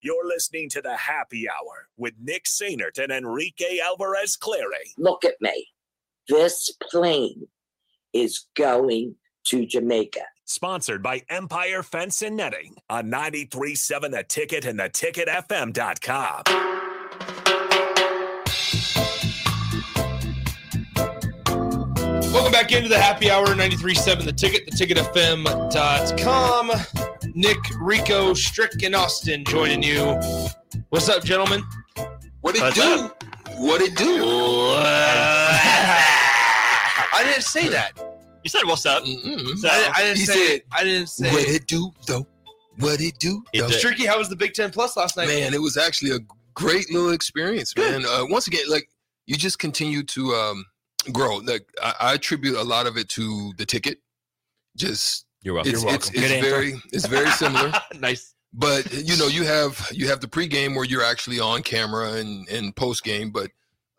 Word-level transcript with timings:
You're 0.00 0.26
listening 0.26 0.68
to 0.70 0.80
the 0.80 0.96
Happy 0.96 1.48
Hour 1.48 1.88
with 1.96 2.14
Nick 2.22 2.44
Sainert 2.44 3.02
and 3.02 3.10
Enrique 3.10 3.80
Alvarez 3.80 4.36
Clary. 4.36 4.92
Look 4.96 5.24
at 5.24 5.34
me. 5.40 5.66
This 6.28 6.72
plane 6.90 7.48
is 8.12 8.46
going 8.54 9.16
to 9.46 9.66
Jamaica. 9.66 10.20
Sponsored 10.44 11.02
by 11.02 11.22
Empire 11.28 11.82
Fence 11.82 12.22
and 12.22 12.36
Netting 12.36 12.76
on 12.88 13.10
93.7 13.10 14.12
The 14.12 14.22
Ticket 14.22 14.66
and 14.66 14.78
theticketfm.com. 14.78 16.42
Welcome 22.32 22.52
back 22.52 22.70
into 22.70 22.88
the 22.88 22.98
happy 22.98 23.30
hour 23.30 23.48
93.7 23.48 24.24
The 24.24 24.32
Ticket, 24.32 24.70
theticketfm.com. 24.70 27.07
Nick, 27.38 27.58
Rico, 27.78 28.34
Strick, 28.34 28.82
and 28.82 28.96
Austin 28.96 29.44
joining 29.44 29.80
you. 29.80 30.02
What's 30.88 31.08
up, 31.08 31.22
gentlemen? 31.22 31.62
What 32.40 32.56
it 32.56 32.62
What's 32.62 32.74
do? 32.74 32.82
up? 32.82 33.22
What 33.58 33.80
it 33.80 33.94
do? 33.96 34.16
I 37.12 37.22
didn't 37.24 37.44
say 37.44 37.68
that. 37.68 37.92
You 38.42 38.50
said 38.50 38.62
what's 38.64 38.84
up. 38.84 39.06
So, 39.06 39.12
I, 39.68 39.92
I 39.94 40.02
didn't 40.02 40.16
He 40.16 40.24
say 40.24 40.32
said, 40.48 40.56
it. 40.56 40.66
I 40.72 40.82
didn't 40.82 41.06
say 41.10 41.30
What 41.30 41.42
it. 41.42 41.54
it 41.54 41.68
do 41.68 41.92
though? 42.08 42.26
What 42.80 43.00
it 43.00 43.20
do? 43.20 43.44
It 43.52 43.60
though? 43.60 43.68
Stricky, 43.68 44.04
how 44.04 44.18
was 44.18 44.28
the 44.28 44.34
Big 44.34 44.54
Ten 44.54 44.72
Plus 44.72 44.96
last 44.96 45.16
night? 45.16 45.28
Man, 45.28 45.54
it 45.54 45.62
was 45.62 45.76
actually 45.76 46.10
a 46.10 46.18
great 46.54 46.92
little 46.92 47.10
experience, 47.12 47.72
man. 47.76 48.04
Uh, 48.04 48.24
once 48.28 48.48
again, 48.48 48.64
like 48.68 48.88
you 49.26 49.36
just 49.36 49.60
continue 49.60 50.02
to 50.02 50.34
um, 50.34 50.64
grow. 51.12 51.36
Like 51.36 51.68
I, 51.80 51.94
I 52.00 52.14
attribute 52.14 52.56
a 52.56 52.64
lot 52.64 52.88
of 52.88 52.96
it 52.96 53.08
to 53.10 53.52
the 53.58 53.64
ticket. 53.64 53.98
Just 54.76 55.26
You're 55.42 55.54
welcome. 55.54 55.72
it's 55.72 55.82
You're 55.82 55.90
welcome. 55.90 56.08
it's 56.14 56.20
Good 56.20 56.30
answer. 56.32 56.50
very 56.50 56.82
it's 56.92 57.06
very 57.06 57.30
similar. 57.30 57.72
nice. 57.98 58.34
but 58.52 58.92
you 58.92 59.16
know 59.16 59.26
you 59.28 59.44
have 59.44 59.88
you 59.92 60.08
have 60.08 60.20
the 60.20 60.26
pregame 60.26 60.74
where 60.74 60.84
you're 60.84 61.04
actually 61.04 61.38
on 61.40 61.62
camera 61.62 62.12
and 62.14 62.48
and 62.48 62.74
post 62.74 63.04
game 63.04 63.30
but 63.30 63.50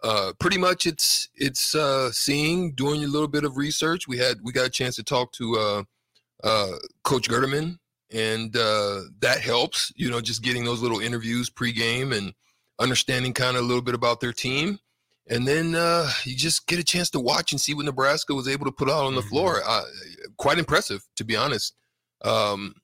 uh 0.03 0.31
pretty 0.39 0.57
much 0.57 0.85
it's 0.85 1.29
it's 1.35 1.75
uh 1.75 2.11
seeing 2.11 2.73
doing 2.73 3.03
a 3.03 3.07
little 3.07 3.27
bit 3.27 3.43
of 3.43 3.57
research 3.57 4.07
we 4.07 4.17
had 4.17 4.37
we 4.43 4.51
got 4.51 4.65
a 4.65 4.69
chance 4.69 4.95
to 4.95 5.03
talk 5.03 5.31
to 5.33 5.55
uh 5.57 5.83
uh 6.43 6.71
coach 7.03 7.29
Gerdeman 7.29 7.77
and 8.11 8.55
uh 8.57 9.01
that 9.19 9.39
helps 9.41 9.91
you 9.95 10.09
know 10.09 10.21
just 10.21 10.41
getting 10.41 10.63
those 10.65 10.81
little 10.81 10.99
interviews 10.99 11.49
pregame 11.49 12.15
and 12.17 12.33
understanding 12.79 13.33
kind 13.33 13.55
of 13.57 13.63
a 13.63 13.65
little 13.67 13.83
bit 13.83 13.93
about 13.95 14.19
their 14.19 14.33
team 14.33 14.79
and 15.29 15.47
then 15.47 15.75
uh 15.75 16.09
you 16.25 16.35
just 16.35 16.67
get 16.67 16.79
a 16.79 16.83
chance 16.83 17.09
to 17.11 17.19
watch 17.19 17.51
and 17.51 17.61
see 17.61 17.73
what 17.73 17.85
Nebraska 17.85 18.33
was 18.33 18.47
able 18.47 18.65
to 18.65 18.71
put 18.71 18.89
out 18.89 19.05
on 19.05 19.15
the 19.15 19.21
floor. 19.21 19.61
Uh, 19.65 19.83
quite 20.37 20.57
impressive 20.57 21.01
to 21.15 21.23
be 21.23 21.35
honest. 21.35 21.73
Um 22.23 22.75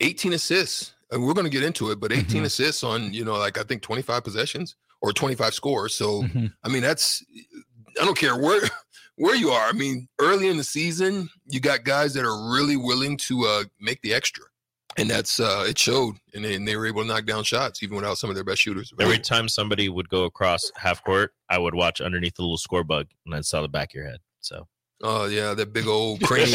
18 0.00 0.32
assists 0.32 0.94
and 1.10 1.22
we're 1.24 1.34
going 1.34 1.44
to 1.44 1.50
get 1.50 1.62
into 1.62 1.90
it 1.90 2.00
but 2.00 2.12
18 2.12 2.42
Mhm. 2.42 2.46
assists 2.46 2.82
on 2.82 3.12
you 3.14 3.24
know 3.24 3.34
like 3.36 3.58
i 3.58 3.62
think 3.62 3.82
25 3.82 4.24
possessions 4.24 4.74
or 5.00 5.12
25 5.12 5.54
scores. 5.54 5.94
So 5.94 6.22
Mm-hmm. 6.22 6.46
i 6.64 6.68
mean 6.68 6.82
that's 6.82 7.22
i 8.00 8.04
don't 8.04 8.18
care 8.18 8.36
where 8.36 8.62
where 9.16 9.36
you 9.36 9.50
are. 9.50 9.68
I 9.68 9.72
mean 9.72 10.08
early 10.18 10.48
in 10.48 10.56
the 10.56 10.64
season 10.64 11.28
you 11.46 11.60
got 11.60 11.84
guys 11.84 12.14
that 12.14 12.24
are 12.24 12.52
really 12.52 12.76
willing 12.76 13.16
to 13.28 13.44
uh 13.46 13.64
make 13.80 14.00
the 14.02 14.12
extra 14.14 14.44
and 14.96 15.08
that's 15.10 15.40
uh 15.40 15.64
it 15.68 15.78
showed 15.78 16.16
and 16.34 16.44
they, 16.44 16.54
and 16.54 16.66
they 16.66 16.76
were 16.76 16.86
able 16.86 17.02
to 17.02 17.08
knock 17.08 17.24
down 17.26 17.42
shots 17.44 17.82
even 17.82 17.96
without 17.96 18.18
some 18.18 18.30
of 18.30 18.36
their 18.36 18.44
best 18.44 18.60
shooters 18.62 18.92
Every 19.00 19.18
time 19.18 19.48
somebody 19.48 19.88
would 19.88 20.08
go 20.08 20.24
across 20.24 20.70
half 20.76 21.02
court, 21.04 21.32
I 21.50 21.58
would 21.58 21.74
watch 21.74 22.00
underneath 22.00 22.34
the 22.34 22.42
little 22.42 22.56
score 22.56 22.84
bug 22.84 23.06
and 23.26 23.34
I 23.34 23.40
saw 23.40 23.62
the 23.62 23.68
back 23.68 23.90
of 23.90 23.94
your 23.96 24.06
head. 24.06 24.18
So 24.40 24.66
oh 25.02 25.26
yeah 25.26 25.52
that 25.54 25.72
big 25.72 25.86
old 25.86 26.22
crane 26.24 26.46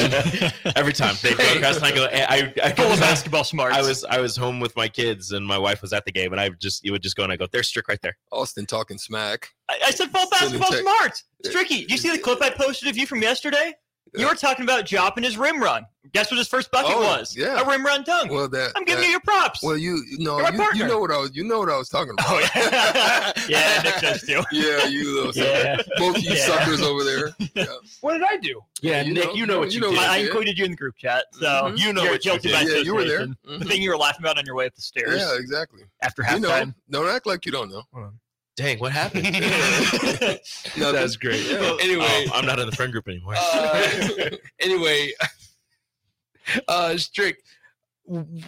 every 0.75 0.93
time 0.93 1.15
they 1.21 1.33
go 1.33 1.53
across, 1.55 1.75
and 1.77 1.85
I 1.85 1.91
go, 1.91 2.05
I, 2.05 2.53
I, 2.63 2.67
I 2.69 2.71
Full 2.73 2.85
of 2.85 2.91
was, 2.91 2.99
basketball 2.99 3.43
smarts. 3.43 3.75
I 3.75 3.81
was, 3.81 4.05
I 4.05 4.19
was 4.19 4.37
home 4.37 4.59
with 4.59 4.75
my 4.75 4.87
kids, 4.87 5.31
and 5.33 5.45
my 5.45 5.57
wife 5.57 5.81
was 5.81 5.91
at 5.93 6.05
the 6.05 6.11
game, 6.11 6.31
and 6.31 6.39
I 6.39 6.49
just, 6.49 6.83
you 6.85 6.91
would 6.93 7.03
just 7.03 7.15
go, 7.15 7.23
and 7.23 7.31
I 7.31 7.35
go, 7.35 7.47
there's 7.51 7.67
Strick 7.67 7.87
right 7.89 7.99
there. 8.01 8.17
austin 8.31 8.65
talking 8.65 8.97
smack 8.97 9.49
I, 9.69 9.79
I 9.87 9.91
said 9.91 10.09
full 10.11 10.25
Sending 10.27 10.59
basketball 10.59 10.69
text. 10.69 10.83
smarts. 10.83 11.23
Stricky, 11.45 11.89
you 11.89 11.97
see 11.97 12.09
the 12.11 12.17
clip 12.19 12.41
I 12.41 12.49
posted 12.49 12.87
of 12.89 12.97
you 12.97 13.05
from 13.05 13.21
yesterday? 13.21 13.73
You 14.15 14.27
were 14.27 14.35
talking 14.35 14.63
about 14.63 14.85
dropping 14.85 15.23
his 15.23 15.37
rim 15.37 15.61
run. 15.61 15.85
Guess 16.13 16.31
what 16.31 16.37
his 16.39 16.47
first 16.47 16.71
bucket 16.71 16.91
Oh, 16.95 17.01
was? 17.01 17.35
yeah. 17.37 17.61
A 17.61 17.65
rim 17.69 17.85
run 17.85 18.03
dunk. 18.03 18.31
well 18.31 18.49
that 18.49 18.71
I'm 18.75 18.83
giving 18.83 19.01
that- 19.01 19.05
you 19.07 19.11
your 19.11 19.19
props. 19.19 19.61
well 19.61 19.77
you 19.77 20.03
you 20.09 20.17
know 20.25 20.39
You're 20.39 20.53
you, 20.73 20.79
you 20.81 20.87
know 20.87 20.97
what 20.99 21.11
i 21.11 21.17
was 21.17 21.35
you 21.35 21.43
know 21.43 21.59
what 21.59 21.69
i 21.69 21.77
was 21.77 21.87
talking 21.89 22.13
about 22.13 22.25
oh, 22.29 22.39
yeah. 22.55 23.31
yeah, 23.47 23.81
Nick 23.83 24.01
does 24.01 24.21
too. 24.21 24.41
yeah 24.51 24.87
you 24.87 25.15
little 25.23 25.33
Yeah. 25.43 25.79
both 25.97 26.17
you 26.23 26.31
Yeah. 26.33 26.45
suckers 26.47 26.81
over 26.81 27.03
there 27.03 27.35
yeah. 27.55 27.65
What 28.01 28.13
did 28.13 28.23
I 28.27 28.37
do? 28.37 28.59
Yeah, 28.81 29.01
You 29.03 29.13
Nick, 29.13 29.25
know- 29.25 29.33
you 29.33 29.45
know 29.45 29.59
what 29.59 29.67
you, 29.69 29.75
you 29.75 29.81
know 29.81 29.89
did. 29.91 29.97
what 29.97 30.09
I, 30.09 30.13
I 30.13 30.17
Yeah. 30.17 30.25
included 30.27 30.57
you 30.57 30.65
in 30.65 30.71
the 30.71 30.77
group 30.77 30.95
chat, 30.97 31.25
so 31.33 31.45
Mhm. 31.45 31.77
You 31.77 31.93
know 31.93 32.01
you're 32.03 32.11
what 32.13 32.25
you 32.25 32.39
did. 32.39 32.51
by 32.53 32.61
yeah 32.61 32.77
you 32.77 32.95
were 32.95 33.03
there 33.05 33.17
association. 33.21 33.37
Mhm. 33.47 33.59
The 33.59 33.65
thing 33.65 33.81
you 33.83 33.89
were 33.91 33.97
laughing 33.97 34.23
about 34.25 34.37
on 34.39 34.45
your 34.47 34.55
way 34.55 34.65
up 34.65 34.73
the 34.75 34.81
stairs 34.81 35.19
yeah 35.19 35.35
exactly 35.37 35.83
after 36.01 36.23
you 36.31 36.39
know 36.39 36.49
halftime. 36.49 36.73
don't 36.89 37.07
act 37.09 37.27
like 37.27 37.45
you 37.45 37.51
don't 37.51 37.69
know 37.69 37.83
Dang, 38.59 38.77
what 38.79 38.91
happened? 38.91 39.23
Nothing. 39.31 40.39
That's 40.77 41.15
great. 41.15 41.45
Yeah. 41.49 41.77
Anyway, 41.81 42.05
Oh, 42.05 42.25
I'm 42.33 42.45
not 42.45 42.59
in 42.59 42.69
the 42.69 42.75
friend 42.75 42.91
group 42.91 43.07
anymore. 43.07 43.35
uh, 43.37 44.29
anyway, 44.59 45.13
uh, 46.67 46.97
Strick. 46.97 47.37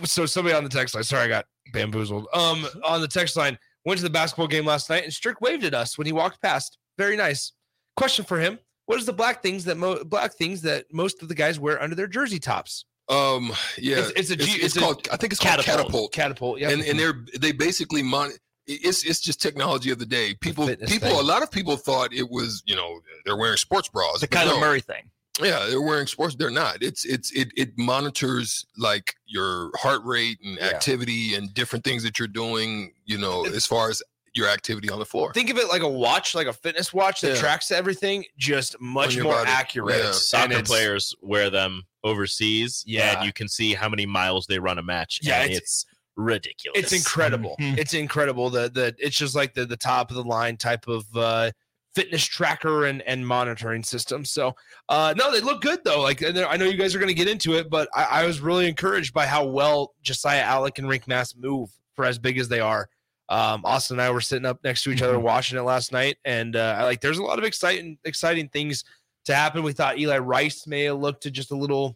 So 0.04 0.26
somebody 0.26 0.54
on 0.54 0.64
the 0.66 0.70
text 0.70 0.96
line. 0.96 1.04
Sorry, 1.06 1.24
I 1.24 1.28
got 1.30 1.46
bamboozled. 1.72 2.28
Um, 2.34 2.66
on 2.84 3.00
the 3.00 3.08
text 3.08 3.38
line, 3.38 3.58
went 3.86 4.00
to 4.00 4.04
the 4.04 4.10
basketball 4.10 4.48
game 4.48 4.66
last 4.66 4.90
night, 4.90 5.04
and 5.06 5.14
Strick 5.14 5.40
waved 5.40 5.64
at 5.64 5.74
us 5.74 5.98
when 5.98 6.08
he 6.08 6.12
walked 6.14 6.42
past. 6.42 6.78
Very 6.98 7.16
nice. 7.16 7.54
Question 7.96 8.26
for 8.26 8.38
him: 8.40 8.60
What 8.88 9.00
is 9.00 9.06
the 9.06 9.14
black 9.14 9.42
things 9.42 9.64
that 9.66 9.78
mo- 9.78 10.04
black 10.04 10.34
things 10.34 10.62
that 10.64 10.86
most 10.92 11.22
of 11.22 11.30
the 11.30 11.36
guys 11.36 11.58
wear 11.58 11.82
under 11.82 11.96
their 11.96 12.08
jersey 12.08 12.40
tops? 12.40 12.84
Um, 13.08 13.52
yeah, 13.78 13.98
It's- 14.00 14.12
it's 14.16 14.30
a 14.32 14.36
G- 14.36 14.52
It's, 14.56 14.64
it's 14.66 14.76
a 14.76 14.80
called. 14.80 15.08
I 15.12 15.16
think 15.18 15.32
it's 15.32 15.40
Catapult. 15.42 15.66
called 15.68 16.12
catapult. 16.12 16.12
Catapult. 16.14 16.60
Yeah. 16.60 16.70
And 16.72 16.82
and 16.84 17.00
they're 17.00 17.24
they 17.40 17.52
basically 17.54 18.02
mon. 18.04 18.32
It's 18.68 19.04
it's 19.04 19.20
just 19.20 19.42
technology 19.42 19.92
of 19.92 20.00
the 20.00 20.06
day. 20.06 20.34
People 20.36 20.68
fitness 20.68 20.92
people 20.92 21.10
thing. 21.10 21.20
a 21.20 21.24
lot 21.24 21.42
of 21.44 21.50
people 21.52 21.78
thought 21.78 22.14
it 22.14 22.30
was 22.30 22.62
you 22.66 22.76
know 22.76 23.00
they're 23.26 23.38
wearing 23.38 23.58
sports 23.58 23.90
bras. 23.90 24.20
the 24.22 24.28
but 24.28 24.38
Kyler 24.40 24.46
no. 24.56 24.60
Murray 24.60 24.82
thing. 24.82 25.10
Yeah, 25.42 25.66
they're 25.68 25.82
wearing 25.82 26.08
sports. 26.08 26.36
They're 26.36 26.52
not. 26.52 26.78
It's 26.82 27.04
it's 27.06 27.32
it 27.32 27.52
it 27.58 27.70
monitors 27.78 28.66
like 28.78 29.16
your 29.26 29.72
heart 29.78 30.02
rate 30.04 30.38
and 30.44 30.58
Yeah. 30.58 30.68
activity 30.68 31.34
and 31.36 31.54
different 31.54 31.84
things 31.86 32.04
that 32.04 32.20
you're 32.20 32.28
doing. 32.28 32.94
You 33.06 33.18
know, 33.18 33.46
as 33.46 33.66
far 33.66 33.90
as 33.90 34.04
your 34.36 34.48
activity 34.48 34.90
on 34.90 35.00
the 35.00 35.06
floor. 35.06 35.34
Think 35.34 35.50
of 35.50 35.58
it 35.58 35.68
like 35.68 35.82
a 35.82 35.90
watch, 35.90 36.36
like 36.36 36.48
a 36.48 36.54
fitness 36.54 36.94
watch 36.94 37.20
that 37.22 37.34
Yeah. 37.36 37.42
tracks 37.42 37.70
everything, 37.72 38.24
just 38.38 38.80
much 38.80 39.18
more 39.18 39.34
body. 39.34 39.50
accurate. 39.50 39.98
Yeah. 40.04 40.12
Soccer 40.12 40.62
players 40.64 41.14
wear 41.22 41.50
them 41.50 41.84
overseas, 42.04 42.84
Yeah. 42.88 43.18
and 43.18 43.26
you 43.26 43.34
can 43.34 43.50
see 43.50 43.74
how 43.74 43.90
many 43.90 44.06
miles 44.06 44.46
they 44.48 44.58
run 44.60 44.78
a 44.78 44.84
match. 44.84 45.20
Yeah, 45.22 45.42
and 45.42 45.52
it's- 45.52 45.62
it's, 45.62 45.86
ridiculous. 46.24 46.80
It's 46.80 46.94
incredible. 46.94 47.56
Mhm. 47.60 47.78
It's 47.78 47.94
incredible. 47.94 48.50
The 48.50 48.70
the 48.70 48.96
it's 48.98 49.18
just 49.18 49.36
like 49.36 49.54
the 49.54 49.66
the 49.66 49.78
top 49.78 50.10
of 50.10 50.16
the 50.16 50.24
line 50.24 50.58
type 50.58 50.88
of 50.88 51.06
uh 51.16 51.52
fitness 51.94 52.24
tracker 52.24 52.86
and 52.86 53.02
and 53.02 53.28
monitoring 53.28 53.84
system. 53.84 54.24
So 54.24 54.56
uh 54.90 55.14
no, 55.18 55.32
they 55.32 55.42
look 55.42 55.62
good 55.62 55.80
though. 55.84 56.02
Like 56.02 56.22
and 56.22 56.38
I 56.40 56.56
know 56.58 56.66
you 56.66 56.78
guys 56.78 56.96
are 56.96 57.00
gonna 57.00 57.14
get 57.14 57.28
into 57.28 57.54
it, 57.56 57.70
but 57.70 57.90
I, 57.94 58.04
I 58.22 58.26
was 58.26 58.40
really 58.40 58.68
encouraged 58.68 59.14
by 59.14 59.26
how 59.26 59.46
well 59.46 59.94
Josiah 60.02 60.44
Allick 60.44 60.78
and 60.80 60.88
Rienk 60.88 61.08
Mast 61.08 61.38
move 61.38 61.70
for 61.96 62.06
as 62.06 62.18
big 62.18 62.38
as 62.38 62.48
they 62.48 62.60
are. 62.62 62.88
Um, 63.30 63.62
Austin 63.64 63.96
and 63.96 64.02
I 64.02 64.12
were 64.12 64.20
sitting 64.22 64.46
up 64.46 64.60
next 64.64 64.84
to 64.84 64.92
each 64.92 65.02
other 65.02 65.18
watching 65.20 65.58
it 65.58 65.62
last 65.62 65.94
night, 65.94 66.18
and 66.26 66.56
uh, 66.58 66.76
I 66.80 66.84
like 66.84 67.00
there's 67.00 67.18
a 67.18 67.24
lot 67.24 67.40
of 67.40 67.46
exciting 67.46 67.98
exciting 68.04 68.50
things 68.50 68.84
to 69.26 69.34
happen. 69.36 69.64
We 69.64 69.72
thought 69.72 69.98
Eli 70.00 70.18
Rice 70.18 70.68
may 70.68 70.84
have 70.84 70.98
looked 71.00 71.24
to 71.24 71.32
just 71.32 71.52
a 71.52 71.56
little 71.56 71.96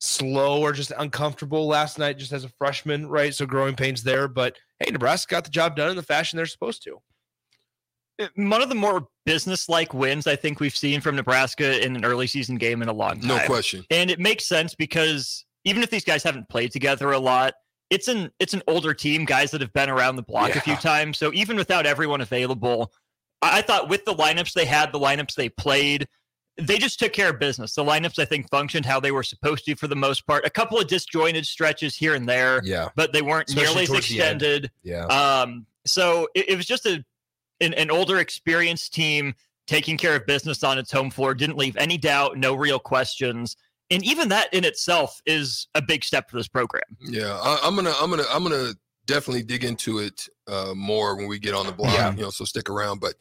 slow 0.00 0.60
or 0.62 0.72
just 0.72 0.92
uncomfortable 0.98 1.66
last 1.66 1.98
night, 1.98 2.18
just 2.18 2.32
as 2.32 2.44
a 2.44 2.48
freshman, 2.58 3.06
right? 3.06 3.34
So 3.34 3.46
growing 3.46 3.76
pains 3.76 4.02
there, 4.02 4.28
but 4.28 4.56
hey, 4.78 4.90
Nebraska 4.90 5.30
got 5.30 5.44
the 5.44 5.50
job 5.50 5.76
done 5.76 5.90
in 5.90 5.96
the 5.96 6.02
fashion 6.02 6.36
they're 6.36 6.46
supposed 6.46 6.82
to. 6.84 7.00
Uh, 8.18 8.28
One 8.36 8.62
of 8.62 8.68
the 8.68 8.74
more 8.74 9.08
business-like 9.26 9.92
wins 9.92 10.26
I 10.26 10.36
think 10.36 10.58
we've 10.58 10.76
seen 10.76 11.00
from 11.00 11.16
Nebraska 11.16 11.84
in 11.84 11.96
an 11.96 12.04
early 12.04 12.26
season 12.26 12.56
game 12.56 12.82
in 12.82 12.88
a 12.88 12.92
long 12.92 13.20
time. 13.20 13.28
No 13.28 13.46
question. 13.46 13.84
And 13.90 14.10
it 14.10 14.18
makes 14.18 14.46
sense 14.46 14.74
because 14.74 15.44
even 15.64 15.82
if 15.82 15.90
these 15.90 16.04
guys 16.04 16.22
haven't 16.22 16.48
played 16.48 16.72
together 16.72 17.12
a 17.12 17.18
lot, 17.18 17.54
it's 17.90 18.08
an 18.08 18.30
it's 18.38 18.54
an 18.54 18.62
older 18.68 18.94
team, 18.94 19.24
guys 19.24 19.50
that 19.50 19.60
have 19.60 19.72
been 19.72 19.90
around 19.90 20.16
the 20.16 20.22
block 20.22 20.54
a 20.54 20.60
few 20.60 20.76
times. 20.76 21.18
So 21.18 21.32
even 21.34 21.56
without 21.56 21.86
everyone 21.86 22.20
available, 22.20 22.92
I, 23.42 23.58
I 23.58 23.62
thought 23.62 23.88
with 23.88 24.04
the 24.04 24.14
lineups 24.14 24.52
they 24.52 24.64
had, 24.64 24.92
the 24.92 25.00
lineups 25.00 25.34
they 25.34 25.48
played, 25.48 26.08
they 26.66 26.78
just 26.78 26.98
took 26.98 27.12
care 27.12 27.30
of 27.30 27.38
business. 27.38 27.74
The 27.74 27.84
lineups 27.84 28.18
I 28.18 28.24
think 28.24 28.48
functioned 28.50 28.86
how 28.86 29.00
they 29.00 29.10
were 29.12 29.22
supposed 29.22 29.64
to 29.66 29.74
for 29.76 29.88
the 29.88 29.96
most 29.96 30.26
part. 30.26 30.44
A 30.46 30.50
couple 30.50 30.78
of 30.78 30.86
disjointed 30.86 31.46
stretches 31.46 31.96
here 31.96 32.14
and 32.14 32.28
there, 32.28 32.60
Yeah. 32.64 32.88
but 32.96 33.12
they 33.12 33.22
weren't 33.22 33.48
Especially 33.48 33.66
nearly 33.68 33.82
as 33.82 33.88
towards 33.88 34.08
the 34.08 34.22
end. 34.22 34.42
extended. 34.42 34.70
Yeah. 34.82 35.04
Um, 35.06 35.66
so 35.86 36.28
it, 36.34 36.50
it 36.50 36.56
was 36.56 36.66
just 36.66 36.86
a 36.86 37.04
an, 37.60 37.74
an 37.74 37.90
older, 37.90 38.18
experienced 38.18 38.94
team 38.94 39.34
taking 39.66 39.96
care 39.98 40.16
of 40.16 40.26
business 40.26 40.64
on 40.64 40.78
its 40.78 40.90
home 40.90 41.10
floor. 41.10 41.34
Didn't 41.34 41.56
leave 41.58 41.76
any 41.76 41.98
doubt, 41.98 42.36
no 42.38 42.54
real 42.54 42.78
questions, 42.78 43.56
and 43.90 44.02
even 44.04 44.28
that 44.30 44.52
in 44.54 44.64
itself 44.64 45.20
is 45.26 45.66
a 45.74 45.82
big 45.82 46.04
step 46.04 46.30
for 46.30 46.36
this 46.38 46.48
program. 46.48 46.82
Yeah, 47.00 47.38
I, 47.42 47.60
I'm 47.62 47.74
gonna, 47.76 47.92
I'm 48.00 48.08
gonna, 48.10 48.24
I'm 48.30 48.42
gonna 48.42 48.72
definitely 49.06 49.42
dig 49.42 49.64
into 49.64 49.98
it 49.98 50.28
uh, 50.46 50.72
more 50.74 51.16
when 51.16 51.26
we 51.28 51.38
get 51.38 51.54
on 51.54 51.66
the 51.66 51.72
block. 51.72 51.92
Yeah. 51.94 52.14
You 52.14 52.22
know, 52.22 52.30
so 52.30 52.44
stick 52.44 52.70
around. 52.70 53.00
But 53.00 53.14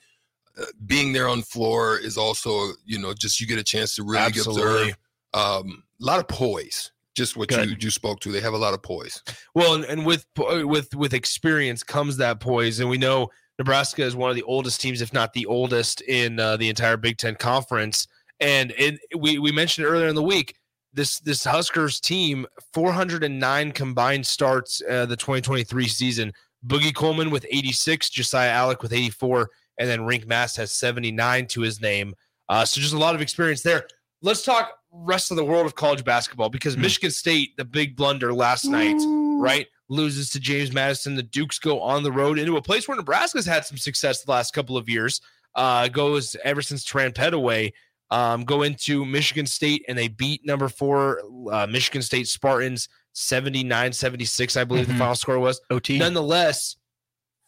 being 0.86 1.14
there 1.14 1.28
on 1.28 1.42
floor 1.42 1.98
is 1.98 2.18
also, 2.18 2.72
you 2.86 3.00
know, 3.00 3.14
just 3.14 3.40
you 3.40 3.48
get 3.48 3.60
a 3.60 3.64
chance 3.64 3.96
to 3.96 4.04
really 4.04 4.24
Absolutely. 4.24 4.62
observe 4.62 4.98
um, 5.34 5.84
a 6.02 6.06
lot 6.06 6.20
of 6.20 6.28
poise. 6.28 6.92
Just 7.16 7.36
what 7.36 7.52
you 7.52 7.76
you 7.80 7.90
spoke 7.90 8.22
to. 8.22 8.32
They 8.32 8.40
have 8.40 8.54
a 8.54 8.58
lot 8.58 8.74
of 8.74 8.82
poise. 8.82 9.22
Well, 9.54 9.74
and, 9.76 9.84
and 9.86 10.06
with 10.06 10.26
with 10.38 10.96
with 10.96 11.14
experience 11.14 11.84
comes 11.84 12.16
that 12.18 12.40
poise, 12.40 12.80
and 12.80 12.90
we 12.90 12.98
know 12.98 13.28
Nebraska 13.58 14.04
is 14.04 14.16
one 14.16 14.30
of 14.30 14.38
the 14.38 14.44
oldest 14.44 14.80
teams, 14.80 15.02
if 15.02 15.12
not 15.12 15.34
the 15.34 15.46
oldest, 15.46 16.00
in 16.02 16.40
uh, 16.40 16.56
the 16.56 16.70
entire 16.70 16.96
Big 16.96 17.18
Ten 17.18 17.36
conference. 17.36 18.08
And 18.40 18.74
it, 18.78 19.00
we 19.18 19.38
we 19.38 19.52
mentioned 19.52 19.86
earlier 19.86 20.08
in 20.08 20.16
the 20.16 20.24
week 20.24 20.56
this 20.94 21.20
this 21.20 21.44
Huskers 21.44 22.00
team 22.00 22.46
409 22.74 23.72
combined 23.72 24.26
starts 24.26 24.82
uh, 24.90 25.06
the 25.06 25.16
2023 25.16 25.88
season. 25.88 26.34
Boogie 26.66 26.94
Coleman 26.94 27.32
with 27.32 27.46
86, 27.50 28.10
Josiah 28.10 28.52
Allick 28.52 28.82
with 28.82 28.92
84, 28.92 29.50
and 29.80 29.90
then 29.90 30.02
Rienk 30.02 30.28
Mast 30.28 30.58
has 30.58 30.72
79 30.72 31.48
to 31.48 31.62
his 31.62 31.82
name. 31.82 32.14
Uh, 32.48 32.66
so 32.66 32.80
just 32.80 32.94
a 32.94 32.98
lot 32.98 33.16
of 33.16 33.22
experience 33.22 33.62
there. 33.64 33.88
Let's 34.22 34.44
talk 34.44 34.72
rest 34.92 35.32
of 35.32 35.38
the 35.38 35.46
world 35.46 35.66
of 35.66 35.74
college 35.76 36.04
basketball 36.04 36.50
because 36.50 36.76
Hmm. 36.76 36.82
Michigan 36.82 37.12
State, 37.12 37.56
the 37.58 37.66
big 37.66 37.96
blunder 37.96 38.34
last 38.34 38.66
night, 38.66 38.96
right? 39.42 39.66
Loses 39.88 40.30
to 40.32 40.40
James 40.40 40.72
Madison. 40.74 41.16
The 41.16 41.24
Dukes 41.24 41.58
go 41.58 41.80
on 41.82 42.04
the 42.04 42.12
road 42.12 42.38
into 42.38 42.58
a 42.58 42.62
place 42.62 42.88
where 42.88 42.98
Nebraska's 42.98 43.46
had 43.46 43.66
some 43.66 43.78
success 43.78 44.24
the 44.24 44.32
last 44.32 44.54
couple 44.54 44.78
of 44.78 44.88
years. 44.90 45.22
Uh, 45.56 45.88
goes 45.88 46.36
ever 46.44 46.62
since 46.62 46.84
Terran 46.84 47.12
Petteway. 47.12 47.72
Um, 48.12 48.44
go 48.44 48.64
into 48.64 49.06
Michigan 49.06 49.46
State 49.46 49.86
and 49.88 49.98
they 49.98 50.08
beat 50.08 50.46
number 50.46 50.68
four 50.70 51.22
uh, 51.52 51.68
Michigan 51.68 52.02
State 52.02 52.28
Spartans 52.28 52.90
79 53.14 53.94
76, 53.94 54.58
I 54.58 54.64
believe 54.64 54.86
Mhm. 54.86 54.94
the 54.94 54.98
final 54.98 55.16
score 55.16 55.40
was. 55.40 55.62
OT. 55.70 55.98
Nonetheless, 56.00 56.76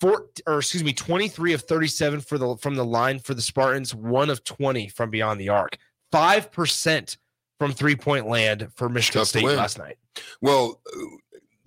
four 0.01 0.25
or 0.47 0.57
excuse 0.57 0.83
me, 0.83 0.91
23 0.91 1.53
of 1.53 1.61
37 1.61 2.19
for 2.21 2.37
the 2.37 2.57
from 2.57 2.75
the 2.75 2.83
line 2.83 3.19
for 3.19 3.33
the 3.35 3.41
Spartans, 3.41 3.95
one 3.95 4.29
of 4.29 4.43
20 4.43 4.89
from 4.89 5.09
beyond 5.11 5.39
the 5.39 5.47
arc. 5.49 5.77
Five 6.11 6.51
percent 6.51 7.17
from 7.59 7.71
three 7.71 7.95
point 7.95 8.27
land 8.27 8.67
for 8.75 8.89
Michigan 8.89 9.21
Tough 9.21 9.27
State 9.29 9.45
last 9.45 9.77
night. 9.77 9.97
Well, 10.41 10.81
uh, 10.93 10.99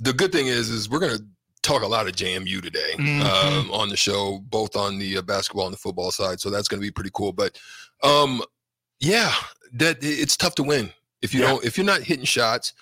the 0.01 0.13
good 0.13 0.33
thing 0.33 0.49
is, 0.49 0.69
is 0.69 0.91
we're 0.91 0.99
gonna 0.99 1.21
talk 1.63 1.83
a 1.83 1.87
lot 1.87 2.07
of 2.07 2.15
JMU 2.15 2.61
today 2.61 2.93
Mhm. 2.99 3.23
um, 3.25 3.71
on 3.71 3.89
the 3.89 3.97
show, 3.97 4.41
both 4.51 4.77
on 4.77 4.99
the 4.99 5.17
uh, 5.19 5.23
basketball 5.23 5.65
and 5.67 5.73
the 5.73 5.79
football 5.79 6.11
side. 6.11 6.41
So 6.41 6.51
that's 6.51 6.69
gonna 6.69 6.83
be 6.83 6.91
pretty 6.91 7.11
cool. 7.15 7.33
But 7.33 7.57
um, 8.03 8.43
yeah, 9.01 9.33
that 9.73 9.99
it's 10.03 10.37
tough 10.37 10.57
to 10.57 10.63
win 10.63 10.93
if 11.23 11.33
you 11.33 11.41
Yeah. 11.41 11.47
don't 11.51 11.65
if 11.65 11.79
you're 11.79 11.87
not 11.87 12.03
hitting 12.03 12.27
shots. 12.27 12.73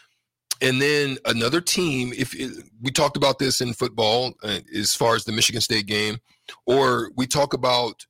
And 0.63 0.81
then 0.81 1.19
another 1.27 1.61
team, 1.61 2.13
if 2.17 2.35
it, 2.35 2.53
we 2.81 2.91
talked 2.91 3.17
about 3.17 3.39
this 3.39 3.61
in 3.61 3.75
football, 3.75 4.33
uh, 4.43 4.61
as 4.75 4.95
far 4.95 5.15
as 5.17 5.25
the 5.25 5.33
Michigan 5.33 5.61
State 5.61 5.87
game, 5.87 6.19
or 6.67 7.11
we 7.17 7.27
talk 7.27 7.53
about 7.53 8.07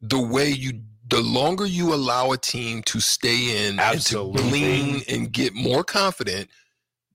the 0.00 0.18
way 0.20 0.48
you, 0.48 0.80
the 1.08 1.20
longer 1.20 1.66
you 1.66 1.92
allow 1.94 2.32
a 2.32 2.38
team 2.38 2.82
to 2.84 3.00
stay 3.00 3.66
in 3.68 3.78
Absolutely. 3.78 4.40
and 4.40 4.44
to 4.44 4.50
glean 4.50 5.02
and 5.08 5.32
get 5.32 5.54
more 5.54 5.84
confident, 5.84 6.48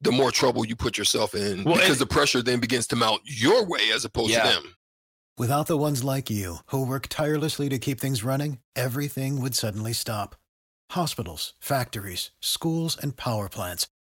the 0.02 0.12
more 0.12 0.30
trouble 0.32 0.64
you 0.66 0.76
put 0.76 0.98
yourself 1.00 1.34
in 1.34 1.64
Well, 1.64 1.76
because 1.76 1.92
and- 1.92 2.00
the 2.00 2.06
pressure 2.06 2.44
then 2.44 2.60
begins 2.60 2.86
to 2.88 2.96
mount 2.96 3.22
your 3.26 3.66
way 3.66 3.90
as 3.92 4.06
opposed 4.06 4.30
Yeah. 4.32 4.44
to 4.44 4.50
them. 4.62 4.76
Without 5.38 5.68
the 5.68 5.78
ones 5.78 6.04
like 6.04 6.30
you, 6.30 6.60
who 6.68 6.86
work 6.86 7.08
tirelessly 7.10 7.68
to 7.70 7.80
keep 7.80 8.00
things 8.00 8.24
running, 8.24 8.60
everything 8.76 9.42
would 9.42 9.56
suddenly 9.56 9.92
stop. 9.94 10.36
Hospitals, 10.92 11.54
factories, 11.60 12.32
schools, 12.40 12.96
and 13.02 13.18
power 13.18 13.50
plants, 13.50 13.88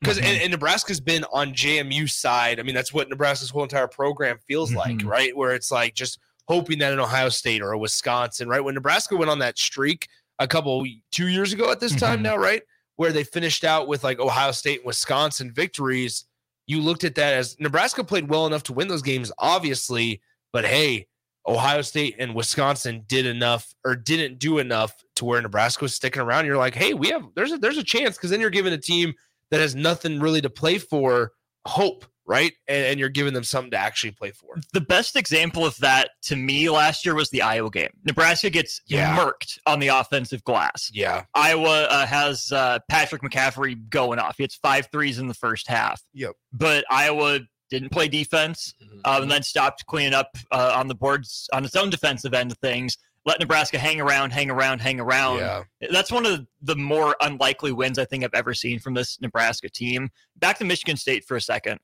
Because 0.00 0.18
and, 0.18 0.26
and 0.42 0.50
Nebraska's 0.50 1.00
been 1.00 1.24
on 1.32 1.52
JMU 1.54 2.08
side. 2.08 2.60
I 2.60 2.62
mean, 2.62 2.74
that's 2.74 2.92
what 2.92 3.08
Nebraska's 3.08 3.50
whole 3.50 3.62
entire 3.62 3.88
program 3.88 4.38
feels 4.46 4.72
like, 4.74 4.98
Mhm. 4.98 5.06
right? 5.06 5.36
Where 5.36 5.54
it's 5.54 5.70
like 5.70 5.94
just 5.94 6.18
hoping 6.48 6.78
that 6.80 6.92
an 6.92 7.00
Ohio 7.00 7.28
State 7.30 7.62
or 7.62 7.72
a 7.72 7.78
Wisconsin, 7.78 8.48
right? 8.48 8.60
When 8.62 8.74
Nebraska 8.74 9.16
went 9.16 9.30
on 9.30 9.38
that 9.40 9.58
streak 9.58 10.06
a 10.38 10.46
couple 10.46 10.84
two 11.10 11.28
years 11.28 11.52
ago 11.52 11.70
at 11.72 11.80
this 11.80 11.96
time 11.96 12.18
Mhm. 12.18 12.22
now, 12.22 12.36
right? 12.36 12.62
Where 12.96 13.10
they 13.12 13.24
finished 13.24 13.64
out 13.64 13.88
with 13.88 14.04
like 14.04 14.20
Ohio 14.20 14.52
State 14.52 14.78
and 14.80 14.86
Wisconsin 14.86 15.50
victories. 15.52 16.26
You 16.66 16.80
looked 16.80 17.04
at 17.04 17.14
that 17.14 17.34
as 17.34 17.56
Nebraska 17.58 18.04
played 18.04 18.28
well 18.28 18.46
enough 18.46 18.64
to 18.64 18.72
win 18.74 18.88
those 18.88 19.02
games, 19.02 19.32
obviously, 19.38 20.20
but 20.52 20.64
hey, 20.66 21.06
Ohio 21.48 21.80
State 21.80 22.16
and 22.18 22.34
Wisconsin 22.34 23.04
did 23.06 23.24
enough 23.24 23.72
or 23.84 23.94
didn't 23.94 24.38
do 24.38 24.58
enough 24.58 24.92
to 25.14 25.24
where 25.24 25.40
Nebraska 25.40 25.84
was 25.84 25.94
sticking 25.94 26.20
around. 26.20 26.44
You're 26.44 26.56
like, 26.56 26.74
hey, 26.74 26.92
we 26.92 27.08
have 27.10 27.22
there's 27.34 27.52
a 27.52 27.58
there's 27.58 27.78
a 27.78 27.84
chance 27.84 28.16
because 28.16 28.30
then 28.30 28.40
you're 28.40 28.50
giving 28.50 28.72
a 28.72 28.78
team 28.78 29.14
that 29.50 29.60
has 29.60 29.74
nothing 29.74 30.20
really 30.20 30.40
to 30.40 30.50
play 30.50 30.78
for 30.78 31.32
hope, 31.66 32.04
right? 32.26 32.52
And, 32.68 32.84
and 32.86 33.00
you're 33.00 33.08
giving 33.08 33.34
them 33.34 33.44
something 33.44 33.70
to 33.72 33.76
actually 33.76 34.12
play 34.12 34.30
for. 34.32 34.56
The 34.72 34.80
best 34.80 35.16
example 35.16 35.64
of 35.64 35.76
that 35.78 36.10
to 36.24 36.36
me 36.36 36.68
last 36.70 37.04
year 37.04 37.14
was 37.14 37.30
the 37.30 37.42
Iowa 37.42 37.70
game. 37.70 37.90
Nebraska 38.04 38.50
gets 38.50 38.80
Yeah. 38.86 39.16
murked 39.16 39.58
on 39.66 39.78
the 39.80 39.88
offensive 39.88 40.42
glass. 40.44 40.90
Yeah. 40.92 41.24
Iowa 41.34 41.84
uh, 41.84 42.06
has 42.06 42.50
uh, 42.52 42.78
Patrick 42.88 43.22
McCaffrey 43.22 43.88
going 43.88 44.18
off. 44.18 44.36
He 44.36 44.44
hits 44.44 44.56
five 44.56 44.88
threes 44.92 45.18
in 45.18 45.28
the 45.28 45.34
first 45.34 45.68
half. 45.68 46.02
Yep. 46.14 46.32
But 46.52 46.84
Iowa 46.90 47.40
didn't 47.68 47.90
play 47.90 48.06
defense 48.06 48.74
um, 49.04 49.22
and 49.22 49.30
then 49.30 49.42
stopped 49.42 49.86
cleaning 49.86 50.14
up 50.14 50.36
uh, 50.52 50.72
on 50.76 50.86
the 50.86 50.94
boards 50.94 51.48
on 51.52 51.64
its 51.64 51.74
own 51.74 51.90
defensive 51.90 52.32
end 52.32 52.52
of 52.52 52.58
things. 52.58 52.96
Let 53.26 53.40
Nebraska 53.40 53.76
hang 53.78 54.00
around, 54.00 54.30
hang 54.30 54.50
around, 54.50 54.78
hang 54.78 55.00
around. 55.00 55.38
Yeah. 55.38 55.64
That's 55.90 56.12
one 56.12 56.24
of 56.24 56.46
the 56.62 56.76
more 56.76 57.16
unlikely 57.20 57.72
wins 57.72 57.98
I 57.98 58.04
think 58.04 58.22
I've 58.22 58.30
ever 58.34 58.54
seen 58.54 58.78
from 58.78 58.94
this 58.94 59.20
Nebraska 59.20 59.68
team. 59.68 60.10
Back 60.36 60.58
to 60.58 60.64
Michigan 60.64 60.96
State 60.96 61.24
for 61.24 61.36
a 61.36 61.40
second. 61.40 61.80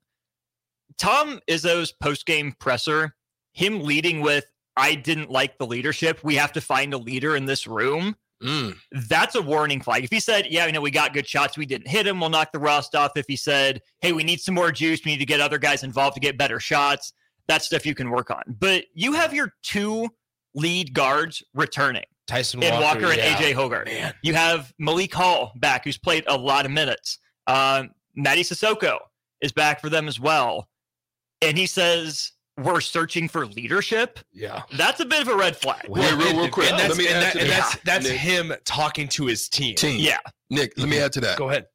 Tom 0.98 1.40
Izzo's 1.50 1.90
post-game 1.90 2.54
presser, 2.60 3.16
him 3.52 3.80
leading 3.82 4.20
with 4.20 4.44
I 4.76 4.94
didn't 4.94 5.30
like 5.30 5.58
the 5.58 5.66
leadership. 5.66 6.20
We 6.22 6.36
have 6.36 6.52
to 6.52 6.60
find 6.60 6.94
a 6.94 6.98
leader 6.98 7.36
in 7.36 7.44
this 7.44 7.66
room. 7.66 8.16
Mm. 8.42 8.76
That's 9.08 9.34
a 9.34 9.42
warning 9.42 9.80
flag. 9.80 10.04
If 10.04 10.10
he 10.10 10.20
said, 10.20 10.46
Yeah, 10.48 10.66
you 10.66 10.72
know, 10.72 10.80
we 10.80 10.90
got 10.90 11.12
good 11.12 11.26
shots, 11.26 11.58
we 11.58 11.66
didn't 11.66 11.88
hit 11.88 12.06
him, 12.06 12.20
we'll 12.20 12.30
knock 12.30 12.52
the 12.52 12.58
rust 12.58 12.94
off. 12.94 13.12
If 13.16 13.26
he 13.28 13.36
said, 13.36 13.82
Hey, 14.00 14.12
we 14.12 14.24
need 14.24 14.40
some 14.40 14.54
more 14.54 14.72
juice, 14.72 15.00
we 15.04 15.12
need 15.12 15.18
to 15.18 15.26
get 15.26 15.40
other 15.40 15.58
guys 15.58 15.82
involved 15.82 16.14
to 16.14 16.20
get 16.20 16.38
better 16.38 16.58
shots, 16.58 17.12
that's 17.46 17.66
stuff 17.66 17.84
you 17.84 17.94
can 17.94 18.10
work 18.10 18.30
on. 18.30 18.42
But 18.58 18.84
you 18.94 19.12
have 19.12 19.34
your 19.34 19.54
two 19.62 20.08
lead 20.54 20.94
guards 20.94 21.42
returning. 21.54 22.04
Tyson 22.26 22.62
and 22.62 22.80
Walker, 22.82 23.00
Walker, 23.02 23.12
and 23.12 23.16
yeah. 23.18 23.36
AJ 23.36 23.54
Hoggard. 23.54 23.86
Man. 23.86 24.14
You 24.22 24.34
have 24.34 24.72
Malik 24.78 25.12
Hall 25.12 25.52
back, 25.56 25.84
who's 25.84 25.98
played 25.98 26.24
a 26.28 26.36
lot 26.36 26.64
of 26.64 26.70
minutes. 26.72 27.18
Um, 27.46 27.90
Mady 28.16 28.40
Sissoko 28.40 28.98
is 29.40 29.50
back 29.52 29.80
for 29.80 29.88
them 29.90 30.06
as 30.08 30.20
well. 30.20 30.68
And 31.40 31.58
he 31.58 31.66
says, 31.66 32.30
We're 32.62 32.80
searching 32.80 33.28
for 33.28 33.44
leadership. 33.46 34.20
Yeah. 34.32 34.62
That's 34.76 35.00
a 35.00 35.04
bit 35.04 35.22
of 35.22 35.28
a 35.28 35.36
red 35.36 35.56
flag. 35.56 35.86
Wait, 35.88 36.12
real, 36.14 36.36
real 36.38 36.48
quick. 36.48 36.70
And 36.70 36.78
that's, 36.78 36.90
Let 36.90 36.98
me 36.98 37.08
and 37.08 37.16
add 37.16 37.22
that- 37.34 37.36
and 37.42 37.50
that's, 37.50 37.76
that's 37.84 38.08
Nick, 38.08 38.18
him 38.18 38.52
talking 38.64 39.08
to 39.08 39.26
his 39.26 39.48
team. 39.48 39.74
team. 39.74 39.98
Yeah. 39.98 40.18
Nick, 40.48 40.74
let 40.76 40.88
me 40.88 40.98
add 41.00 41.12
to 41.14 41.20
that. 41.22 41.36
Go 41.38 41.50
ahead. 41.50 41.66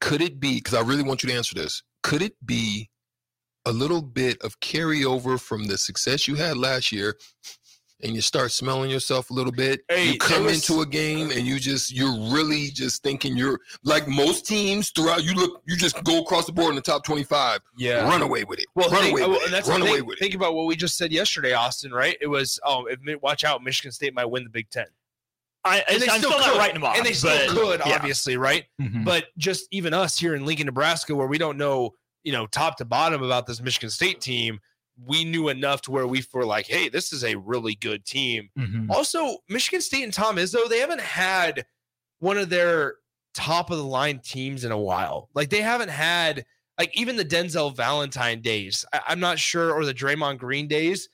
Could 0.00 0.22
it 0.22 0.40
be, 0.40 0.54
because 0.56 0.74
I 0.74 0.80
really 0.80 1.02
want 1.02 1.22
you 1.22 1.28
to 1.28 1.34
answer 1.36 1.54
this, 1.54 1.82
could 2.02 2.22
it 2.22 2.34
be 2.44 2.90
a 3.66 3.72
little 3.72 4.02
bit 4.02 4.40
of 4.42 4.58
carryover 4.60 5.40
from 5.40 5.66
the 5.66 5.78
success 5.78 6.26
you 6.28 6.34
had 6.34 6.56
last 6.56 6.92
year 6.92 7.16
and 8.04 8.14
you 8.14 8.20
start 8.20 8.52
smelling 8.52 8.90
yourself 8.90 9.30
a 9.30 9.32
little 9.32 9.52
bit? 9.52 9.80
Hey, 9.88 10.12
you 10.12 10.18
come 10.18 10.44
was- 10.44 10.68
into 10.68 10.82
a 10.82 10.86
game 10.86 11.30
and 11.30 11.46
you 11.46 11.58
just, 11.58 11.92
you're 11.92 12.12
really 12.30 12.68
just 12.68 13.02
thinking 13.02 13.36
you're 13.36 13.58
like 13.82 14.06
most 14.06 14.46
teams 14.46 14.90
throughout, 14.90 15.24
you 15.24 15.34
look, 15.34 15.62
you 15.66 15.76
just 15.76 16.02
go 16.04 16.20
across 16.20 16.46
the 16.46 16.52
board 16.52 16.70
in 16.70 16.76
the 16.76 16.82
top 16.82 17.04
25, 17.04 17.60
Yeah. 17.76 18.06
run 18.08 18.22
away 18.22 18.44
with 18.44 18.58
it. 18.60 18.66
Well, 18.74 18.88
run 18.90 19.02
think, 19.02 19.18
away 19.18 19.22
well, 19.22 19.30
with 19.38 19.48
it. 19.48 19.50
that's 19.50 19.68
run 19.68 19.82
away 19.82 19.96
thing, 19.96 20.06
with 20.06 20.16
it. 20.16 20.20
Think 20.20 20.34
about 20.34 20.54
what 20.54 20.66
we 20.66 20.76
just 20.76 20.96
said 20.96 21.10
yesterday, 21.12 21.52
Austin. 21.54 21.92
Right? 21.92 22.16
It 22.20 22.26
was, 22.28 22.60
oh, 22.64 22.86
if, 22.86 23.00
watch 23.22 23.42
out, 23.44 23.62
Michigan 23.64 23.90
State 23.92 24.14
might 24.14 24.26
win 24.26 24.44
the 24.44 24.50
Big 24.50 24.68
Ten, 24.70 24.86
I, 25.64 25.82
and 25.88 26.00
they 26.00 26.08
I'm 26.08 26.18
still 26.18 26.30
still 26.32 26.42
could, 26.42 26.48
not 26.52 26.58
writing 26.58 26.74
them 26.74 26.84
off. 26.84 26.96
and 26.98 27.06
they 27.06 27.14
still 27.14 27.30
but- 27.46 27.48
could, 27.80 27.80
yeah. 27.86 27.94
obviously, 27.96 28.36
right? 28.36 28.64
Mhm. 28.80 29.04
But 29.04 29.26
just 29.38 29.66
even 29.70 29.94
us 29.94 30.18
here 30.18 30.34
in 30.34 30.44
Lincoln, 30.44 30.66
Nebraska, 30.66 31.14
where 31.14 31.26
we 31.26 31.38
don't 31.38 31.56
know, 31.56 31.94
you 32.22 32.32
know, 32.32 32.46
top 32.46 32.76
to 32.78 32.84
bottom 32.84 33.22
about 33.22 33.46
this 33.46 33.60
Michigan 33.62 33.88
State 33.90 34.20
team, 34.20 34.60
we 35.02 35.24
knew 35.24 35.48
enough 35.48 35.82
to 35.82 35.90
where 35.90 36.06
we 36.06 36.22
were 36.32 36.44
like, 36.44 36.66
hey, 36.66 36.88
this 36.88 37.12
is 37.12 37.24
a 37.24 37.34
really 37.36 37.74
good 37.74 38.04
team. 38.04 38.48
Mhm. 38.58 38.90
Also, 38.90 39.38
Michigan 39.48 39.80
State 39.80 40.04
and 40.04 40.12
Tom 40.12 40.36
Izzo, 40.36 40.68
they 40.68 40.78
haven't 40.78 41.00
had 41.00 41.66
one 42.20 42.38
of 42.38 42.48
their 42.48 42.96
top 43.34 43.70
of 43.70 43.78
the 43.78 43.84
line 43.84 44.20
teams 44.20 44.64
in 44.64 44.70
a 44.72 44.78
while. 44.78 45.28
Like 45.34 45.50
they 45.50 45.62
haven't 45.62 45.88
had 45.88 46.44
like 46.78 46.96
even 46.96 47.16
the 47.16 47.24
Denzel 47.24 47.74
Valentine 47.74 48.40
days. 48.40 48.84
I, 48.92 49.00
I'm 49.08 49.20
not 49.20 49.38
sure, 49.38 49.72
or 49.72 49.84
the 49.84 49.94
Draymond 49.94 50.38
Green 50.38 50.68
days, 50.68 51.08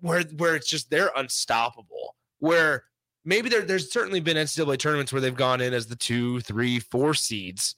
where 0.00 0.22
where 0.36 0.56
it's 0.56 0.68
just 0.68 0.90
they're 0.90 1.10
unstoppable. 1.16 2.16
Where 2.40 2.84
maybe 3.24 3.48
there, 3.48 3.62
there's 3.62 3.92
certainly 3.92 4.20
been 4.20 4.36
NCAA 4.36 4.78
tournaments 4.78 5.12
where 5.12 5.20
they've 5.20 5.34
gone 5.34 5.60
in 5.60 5.72
as 5.72 5.86
the 5.86 5.96
two, 5.96 6.40
three, 6.40 6.78
four 6.80 7.14
seeds, 7.14 7.76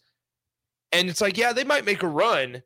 and 0.92 1.08
it's 1.10 1.20
like 1.20 1.36
yeah, 1.36 1.52
they 1.52 1.64
might 1.64 1.84
make 1.84 2.02
a 2.02 2.08
run, 2.08 2.62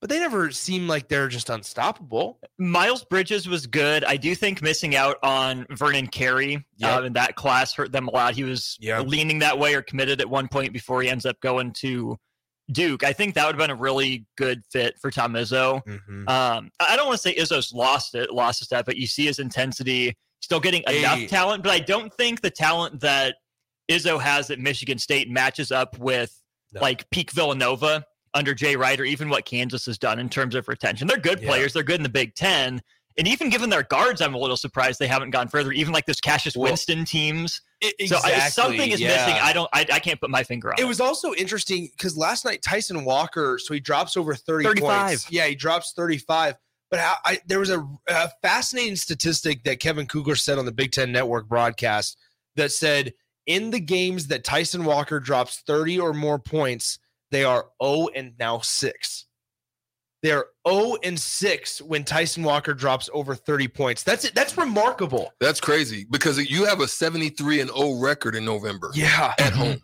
but 0.00 0.08
they 0.10 0.18
never 0.20 0.50
seem 0.50 0.86
like 0.86 1.08
they're 1.08 1.28
just 1.28 1.50
unstoppable. 1.50 2.38
Miles 2.58 3.04
Bridges 3.04 3.48
was 3.48 3.66
good. 3.66 4.04
I 4.04 4.16
do 4.16 4.34
think 4.34 4.62
missing 4.62 4.94
out 4.94 5.16
on 5.22 5.66
Vernon 5.70 6.06
Carey 6.06 6.64
Yep. 6.76 6.98
uh, 6.98 7.02
in 7.04 7.12
that 7.14 7.34
class 7.36 7.72
hurt 7.74 7.90
them 7.92 8.08
a 8.08 8.10
lot. 8.12 8.34
He 8.34 8.44
was 8.44 8.76
Yeah. 8.80 9.00
leaning 9.00 9.40
that 9.40 9.58
way 9.58 9.74
or 9.74 9.82
committed 9.82 10.20
at 10.20 10.28
one 10.30 10.48
point 10.48 10.72
before 10.72 11.02
he 11.02 11.08
ends 11.08 11.26
up 11.26 11.40
going 11.40 11.72
to 11.80 12.16
Duke. 12.70 13.02
I 13.02 13.12
think 13.14 13.34
that 13.34 13.46
would 13.46 13.54
have 13.54 13.58
been 13.68 13.76
a 13.76 13.80
really 13.80 14.26
good 14.36 14.62
fit 14.70 14.94
for 15.00 15.10
Tom 15.10 15.32
Izzo. 15.32 15.76
Um, 16.28 16.70
I 16.78 16.96
don't 16.96 17.06
want 17.06 17.16
to 17.20 17.22
say 17.22 17.34
Izzo's 17.34 17.72
lost 17.72 18.14
it, 18.14 18.30
lost 18.30 18.60
a 18.60 18.66
step, 18.66 18.84
but 18.86 18.96
you 18.98 19.06
see 19.06 19.24
his 19.24 19.38
intensity, 19.38 20.14
still 20.40 20.60
getting 20.60 20.82
enough 20.86 21.18
Hey. 21.18 21.26
talent. 21.26 21.62
But 21.62 21.72
I 21.72 21.78
don't 21.80 22.12
think 22.12 22.42
the 22.42 22.50
talent 22.50 23.00
that 23.00 23.36
Izzo 23.90 24.20
has 24.20 24.50
at 24.50 24.58
Michigan 24.58 24.98
State 24.98 25.30
matches 25.30 25.72
up 25.72 25.96
with 25.98 26.30
No. 26.72 26.82
like 26.82 27.08
peak 27.10 27.30
Villanova 27.32 28.04
under 28.34 28.54
Jay 28.54 28.76
Wright 28.76 28.98
or 29.00 29.04
even 29.04 29.28
what 29.28 29.44
Kansas 29.44 29.86
has 29.86 29.98
done 29.98 30.18
in 30.18 30.28
terms 30.28 30.54
of 30.54 30.68
retention. 30.68 31.06
They're 31.08 31.16
good 31.18 31.40
Yeah. 31.40 31.48
players. 31.48 31.72
They're 31.72 31.82
good 31.82 31.96
in 31.96 32.02
the 32.02 32.08
Big 32.08 32.34
Ten. 32.34 32.80
And 33.16 33.26
even 33.26 33.50
given 33.50 33.68
their 33.68 33.82
guards, 33.82 34.20
I'm 34.20 34.34
a 34.34 34.38
little 34.38 34.56
surprised 34.56 35.00
they 35.00 35.08
haven't 35.08 35.30
gone 35.30 35.48
further. 35.48 35.72
Even 35.72 35.92
like 35.92 36.06
this 36.06 36.20
Cassius 36.20 36.56
Well, 36.56 36.70
Winston 36.70 37.04
teams. 37.04 37.60
E- 37.80 38.06
So 38.06 38.16
I, 38.22 38.48
something 38.48 38.90
is 38.92 39.00
yeah. 39.00 39.08
missing. 39.08 39.34
I 39.42 39.52
don't. 39.52 39.68
I, 39.72 39.86
I 39.92 39.98
can't 39.98 40.20
put 40.20 40.30
my 40.30 40.44
finger 40.44 40.68
on 40.68 40.74
it. 40.78 40.82
It 40.82 40.86
was 40.86 41.00
also 41.00 41.34
interesting 41.34 41.88
because 41.96 42.16
last 42.16 42.44
night 42.44 42.62
Tyson 42.62 43.04
Walker, 43.04 43.58
so 43.60 43.74
he 43.74 43.80
drops 43.80 44.16
over 44.16 44.34
30 44.36 44.66
35. 44.66 45.06
points. 45.08 45.32
Yeah, 45.32 45.46
he 45.46 45.56
drops 45.56 45.92
35. 45.96 46.54
But 46.92 47.00
how, 47.00 47.14
I, 47.24 47.40
there 47.46 47.58
was 47.58 47.70
a, 47.70 47.84
a 48.08 48.30
fascinating 48.40 48.94
statistic 48.96 49.64
that 49.64 49.80
Kevin 49.80 50.06
Kugler 50.06 50.36
said 50.36 50.58
on 50.58 50.64
the 50.64 50.72
Big 50.72 50.92
Ten 50.92 51.10
Network 51.12 51.48
broadcast 51.48 52.16
that 52.56 52.70
said 52.72 53.14
in 53.46 53.70
the 53.70 53.80
games 53.80 54.28
that 54.28 54.44
Tyson 54.44 54.84
Walker 54.84 55.18
drops 55.20 55.60
30 55.66 55.98
or 55.98 56.12
more 56.14 56.38
points, 56.38 56.98
they 57.30 57.44
are 57.44 57.66
0 57.82 58.08
and 58.14 58.32
now 58.38 58.58
6. 58.58 59.24
They're 60.22 60.46
0 60.68 60.96
and 61.04 61.18
6 61.18 61.82
when 61.82 62.04
Tyson 62.04 62.42
Walker 62.42 62.74
drops 62.74 63.08
over 63.12 63.34
30 63.34 63.68
points. 63.68 64.02
That's 64.02 64.24
it. 64.24 64.34
That's 64.34 64.56
remarkable. 64.56 65.32
That's 65.40 65.60
crazy 65.60 66.06
because 66.10 66.38
you 66.50 66.64
have 66.64 66.80
a 66.80 66.88
73 66.88 67.60
and 67.60 67.70
0 67.70 68.00
record 68.00 68.34
in 68.34 68.44
November 68.44 68.90
Yeah. 68.94 69.34
at 69.38 69.52
mm-hmm. 69.52 69.58
home. 69.58 69.82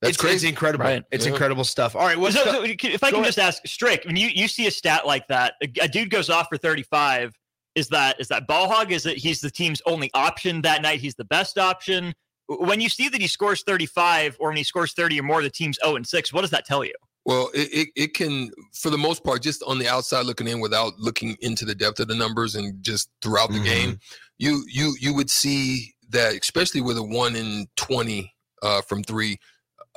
That's 0.00 0.10
it's, 0.10 0.16
crazy. 0.16 0.34
It's 0.34 0.44
incredible. 0.44 0.84
Right. 0.84 1.02
It's 1.10 1.26
Yeah. 1.26 1.32
incredible 1.32 1.64
stuff. 1.64 1.96
All 1.96 2.02
right. 2.02 2.16
What's 2.16 2.36
So- 2.36 2.44
so 2.44 2.62
if 2.62 3.02
I 3.02 3.10
can 3.10 3.16
ahead. 3.16 3.24
just 3.26 3.38
ask, 3.38 3.66
Strick, 3.66 4.04
when 4.04 4.16
you, 4.16 4.28
you 4.28 4.46
see 4.46 4.68
a 4.68 4.70
stat 4.70 5.06
like 5.06 5.26
that, 5.26 5.54
a, 5.60 5.68
a 5.82 5.88
dude 5.88 6.10
goes 6.10 6.30
off 6.30 6.46
for 6.48 6.56
35, 6.56 7.32
is 7.74 7.88
that 7.88 8.20
is 8.20 8.28
that 8.28 8.46
ball 8.46 8.68
hog? 8.68 8.90
Is 8.92 9.06
it 9.06 9.18
he's 9.18 9.40
the 9.40 9.50
team's 9.50 9.80
only 9.86 10.10
option 10.14 10.62
that 10.62 10.82
night? 10.82 11.00
He's 11.00 11.14
the 11.14 11.24
best 11.24 11.58
option. 11.58 12.12
When 12.48 12.80
you 12.80 12.88
see 12.88 13.08
that 13.10 13.20
he 13.20 13.26
scores 13.26 13.62
35 13.62 14.36
or 14.40 14.48
when 14.48 14.56
he 14.56 14.64
scores 14.64 14.92
30 14.94 15.20
or 15.20 15.22
more, 15.22 15.42
the 15.42 15.50
team's 15.50 15.78
0 15.84 15.96
and 15.96 16.06
6, 16.06 16.32
what 16.32 16.40
does 16.40 16.50
that 16.50 16.64
tell 16.64 16.82
you? 16.84 16.94
Well, 17.26 17.50
it, 17.52 17.68
it, 17.72 17.88
it 17.94 18.14
can, 18.14 18.50
for 18.72 18.88
the 18.88 18.96
most 18.96 19.22
part, 19.22 19.42
just 19.42 19.62
on 19.64 19.78
the 19.78 19.86
outside 19.86 20.24
looking 20.24 20.48
in 20.48 20.60
without 20.60 20.98
looking 20.98 21.36
into 21.40 21.66
the 21.66 21.74
depth 21.74 22.00
of 22.00 22.08
the 22.08 22.14
numbers 22.14 22.54
and 22.54 22.82
just 22.82 23.10
throughout 23.20 23.50
the 23.50 23.58
Mhm. 23.58 23.64
game, 23.64 24.00
you 24.38 24.64
you 24.66 24.96
you 24.98 25.12
would 25.14 25.28
see 25.28 25.94
that, 26.08 26.32
especially 26.40 26.80
with 26.80 26.96
a 26.96 27.02
one 27.02 27.36
in 27.36 27.66
twenty 27.76 28.34
uh, 28.62 28.80
from 28.80 29.02
three, 29.02 29.38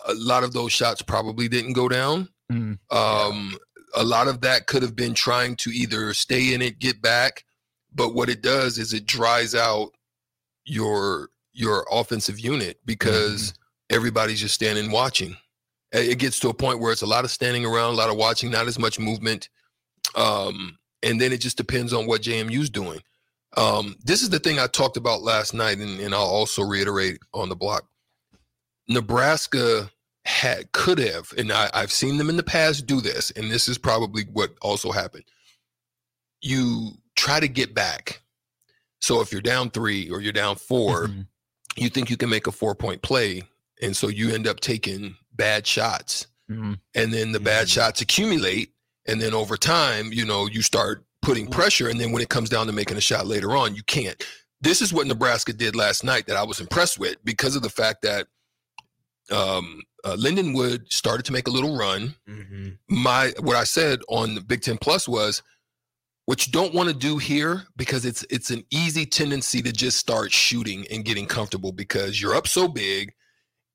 a 0.06 0.14
lot 0.16 0.44
of 0.44 0.52
those 0.52 0.74
shots 0.74 1.02
probably 1.02 1.48
didn't 1.48 1.72
go 1.74 1.88
down. 1.88 2.28
Mhm. 2.52 2.78
Um, 2.92 3.58
a 3.96 4.04
lot 4.04 4.28
of 4.28 4.42
that 4.42 4.68
could 4.68 4.82
have 4.82 4.96
been 4.98 5.14
trying 5.14 5.56
to 5.58 5.70
either 5.70 6.14
stay 6.14 6.54
in 6.54 6.62
it, 6.62 6.80
get 6.80 7.02
back, 7.02 7.46
but 7.94 8.14
what 8.14 8.28
it 8.30 8.42
does 8.42 8.78
is 8.78 8.92
it 8.94 9.06
dries 9.06 9.56
out 9.56 9.94
your 10.66 11.30
your 11.54 11.86
offensive 11.92 12.40
unit 12.40 12.80
because 12.86 13.54
everybody's 13.90 14.40
just 14.40 14.56
standing 14.56 14.92
watching. 14.92 15.36
It 15.92 16.20
gets 16.20 16.40
to 16.40 16.50
a 16.50 16.54
point 16.54 16.80
where 16.80 16.92
it's 16.94 17.02
a 17.02 17.08
lot 17.08 17.26
of 17.26 17.32
standing 17.32 17.66
around, 17.66 17.94
a 17.94 17.98
lot 17.98 18.10
of 18.10 18.16
watching, 18.16 18.50
not 18.50 18.68
as 18.68 18.80
much 18.80 18.98
movement. 19.00 19.50
Um, 20.16 20.78
and 21.04 21.20
then 21.20 21.34
it 21.34 21.42
just 21.42 21.58
depends 21.58 21.92
on 21.94 22.06
what 22.08 22.22
JMU's 22.22 22.70
doing. 22.70 23.02
Um, 23.58 23.98
this 24.04 24.22
is 24.22 24.30
the 24.30 24.40
thing 24.40 24.60
I 24.60 24.68
talked 24.68 24.96
about 24.96 25.22
last 25.24 25.54
night, 25.54 25.80
and, 25.80 26.00
and 26.00 26.14
I'll 26.14 26.22
also 26.22 26.64
reiterate 26.64 27.20
on 27.34 27.50
the 27.50 27.56
block. 27.56 27.86
Nebraska 28.88 29.90
had 30.26 30.72
could 30.72 31.00
have, 31.00 31.34
and 31.38 31.52
I, 31.52 31.70
I've 31.74 31.92
seen 31.92 32.18
them 32.18 32.30
in 32.30 32.38
the 32.38 32.44
past 32.44 32.86
do 32.86 33.02
this, 33.02 33.32
and 33.32 33.52
this 33.52 33.68
is 33.68 33.78
probably 33.78 34.24
what 34.32 34.54
also 34.62 34.92
happened. 34.92 35.26
You 36.42 36.92
try 37.16 37.40
to 37.40 37.48
get 37.48 37.74
back. 37.74 38.22
So 39.00 39.20
if 39.22 39.32
you're 39.32 39.42
down 39.42 39.72
three 39.72 40.10
or 40.10 40.22
you're 40.22 40.32
down 40.32 40.56
4 40.56 41.08
Mhm. 41.08 41.28
You 41.78 41.90
think 41.90 42.10
you 42.10 42.18
can 42.18 42.30
make 42.30 42.48
a 42.48 42.52
four 42.52 42.76
point 42.76 43.02
play, 43.02 43.44
and 43.82 43.96
so 43.96 44.08
you 44.08 44.32
end 44.34 44.48
up 44.48 44.60
taking 44.60 45.16
bad 45.34 45.66
shots, 45.66 46.28
Mhm. 46.50 46.80
and 46.96 47.14
then 47.14 47.32
the 47.32 47.40
bad 47.40 47.68
Mhm. 47.68 47.72
shots 47.72 48.02
accumulate, 48.02 48.74
and 49.06 49.22
then 49.22 49.34
over 49.34 49.58
time, 49.58 50.12
you 50.12 50.26
know, 50.26 50.48
you 50.48 50.62
start 50.62 51.06
putting 51.22 51.48
pressure, 51.48 51.88
and 51.88 52.00
then 52.00 52.12
when 52.12 52.22
it 52.22 52.30
comes 52.30 52.50
down 52.50 52.68
to 52.68 52.74
making 52.74 52.98
a 52.98 53.02
shot 53.02 53.28
later 53.28 53.56
on, 53.56 53.76
you 53.76 53.84
can't. 53.84 54.22
This 54.60 54.82
is 54.82 54.92
what 54.94 55.08
Nebraska 55.08 55.54
did 55.54 55.76
last 55.76 56.04
night 56.04 56.28
that 56.28 56.38
I 56.38 56.44
was 56.44 56.60
impressed 56.60 57.00
with 57.00 57.18
because 57.24 57.56
of 57.56 57.62
the 57.64 57.70
fact 57.70 58.02
that 58.04 58.28
um, 59.30 59.82
uh, 60.04 60.16
Lindenwood 60.20 60.92
started 60.92 61.26
to 61.26 61.32
make 61.32 61.48
a 61.48 61.52
little 61.52 61.78
run. 61.78 62.16
Mhm. 62.28 62.78
My 62.90 63.34
what 63.40 63.56
I 63.56 63.64
said 63.64 64.02
on 64.10 64.36
the 64.36 64.42
Big 64.42 64.62
Ten 64.62 64.78
Plus 64.78 65.08
was 65.08 65.42
what 66.32 66.48
you 66.48 66.54
don't 66.54 66.74
want 66.74 66.88
to 66.88 66.96
do 66.96 67.18
here 67.18 67.64
because 67.76 68.06
it's 68.06 68.24
it's 68.30 68.52
an 68.52 68.64
easy 68.72 69.06
tendency 69.06 69.62
to 69.62 69.70
just 69.70 69.98
start 69.98 70.32
shooting 70.32 70.86
and 70.90 71.04
getting 71.04 71.26
comfortable 71.26 71.74
because 71.74 72.22
you're 72.22 72.34
up 72.34 72.48
so 72.48 72.70
big. 72.70 73.12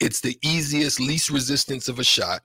It's 0.00 0.22
the 0.22 0.38
easiest, 0.42 0.98
least 0.98 1.28
resistance 1.28 1.86
of 1.86 1.98
a 1.98 2.02
shot. 2.04 2.40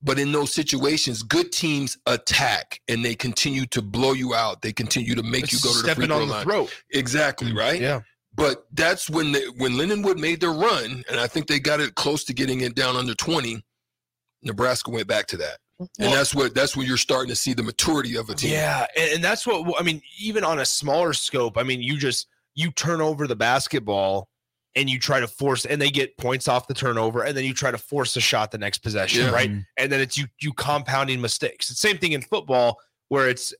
But 0.00 0.20
in 0.20 0.30
those 0.30 0.54
situations, 0.54 1.24
good 1.24 1.50
teams 1.50 1.98
attack 2.06 2.80
and 2.86 3.04
they 3.04 3.16
continue 3.16 3.66
to 3.66 3.82
blow 3.82 4.12
you 4.12 4.36
out. 4.36 4.62
They 4.62 4.72
continue 4.72 5.16
to 5.16 5.24
make 5.24 5.50
you 5.50 5.58
go 5.58 5.72
to 5.72 5.82
the 5.82 5.94
free 5.96 6.06
throw 6.06 6.20
on 6.22 6.28
the 6.28 6.34
line. 6.34 6.44
throat. 6.44 6.72
Exactly 6.92 7.50
mm, 7.50 7.58
right. 7.58 7.80
Yeah. 7.80 8.02
But 8.36 8.66
that's 8.72 9.10
when 9.10 9.32
they, 9.32 9.48
when 9.56 9.72
Lindenwood 9.72 10.20
made 10.20 10.40
their 10.40 10.52
run, 10.52 11.02
and 11.10 11.18
I 11.18 11.26
think 11.26 11.48
they 11.48 11.58
got 11.58 11.80
it 11.80 11.96
close 11.96 12.22
to 12.26 12.32
getting 12.32 12.60
it 12.60 12.76
down 12.76 12.94
under 12.94 13.16
twenty. 13.16 13.64
Nebraska 14.44 14.92
went 14.92 15.08
back 15.08 15.26
to 15.26 15.36
that, 15.38 15.58
and 15.78 16.12
that's 16.12 16.34
what 16.34 16.54
that's 16.54 16.76
when 16.76 16.86
you're 16.86 16.96
starting 16.96 17.28
to 17.28 17.36
see 17.36 17.52
the 17.52 17.62
maturity 17.62 18.16
of 18.16 18.30
a 18.30 18.34
team. 18.34 18.52
Yeah, 18.52 18.86
and, 18.96 19.14
and 19.14 19.24
that's 19.24 19.46
what 19.46 19.78
I 19.78 19.82
mean. 19.82 20.00
Even 20.18 20.44
on 20.44 20.58
a 20.60 20.64
smaller 20.64 21.12
scope, 21.12 21.58
I 21.58 21.62
mean, 21.62 21.82
you 21.82 21.98
just 21.98 22.26
you 22.54 22.70
turn 22.72 23.00
over 23.00 23.26
the 23.26 23.36
basketball 23.36 24.28
and 24.74 24.88
you 24.90 24.98
try 24.98 25.20
to 25.20 25.26
force, 25.28 25.64
and 25.64 25.80
they 25.80 25.90
get 25.90 26.16
points 26.18 26.48
off 26.48 26.66
the 26.66 26.74
turnover, 26.74 27.22
and 27.22 27.36
then 27.36 27.44
you 27.44 27.54
try 27.54 27.70
to 27.70 27.78
force 27.78 28.14
a 28.16 28.20
shot 28.20 28.50
the 28.50 28.58
next 28.58 28.78
possession, 28.78 29.22
Yeah. 29.24 29.30
right? 29.30 29.50
Mhm. 29.50 29.64
And 29.76 29.90
then 29.92 30.00
it's 30.00 30.16
you 30.18 30.26
you 30.40 30.52
compounding 30.54 31.20
mistakes. 31.20 31.70
It's 31.70 31.80
same 31.80 31.98
thing 31.98 32.12
in 32.12 32.22
football 32.22 32.78
where 33.08 33.28
it's 33.28 33.54